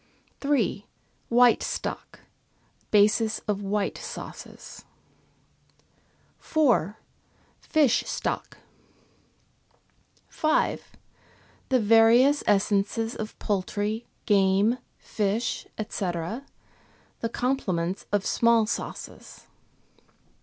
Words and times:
3. 0.39 0.87
White 1.29 1.61
stock, 1.61 2.21
basis 2.89 3.37
of 3.47 3.61
white 3.61 3.99
sauces. 3.99 4.83
4. 6.39 6.97
Fish 7.59 8.03
stock. 8.07 8.57
5. 10.27 10.93
The 11.69 11.79
various 11.79 12.43
essences 12.47 13.15
of 13.15 13.37
poultry, 13.37 14.07
game, 14.25 14.79
fish, 14.97 15.67
&c., 15.77 16.05
the 16.09 17.29
complements 17.31 18.07
of 18.11 18.25
small 18.25 18.65
sauces. 18.65 19.45